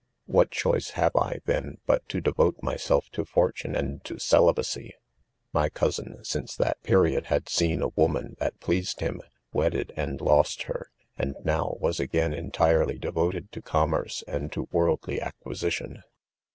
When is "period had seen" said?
6.81-7.83